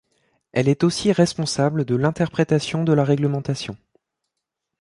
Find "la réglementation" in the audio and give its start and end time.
2.91-3.77